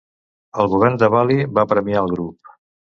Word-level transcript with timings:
El 0.63 0.69
govern 0.71 0.97
de 1.03 1.11
Bali 1.17 1.39
va 1.59 1.69
premiar 1.77 2.05
el 2.07 2.13
grup. 2.17 2.57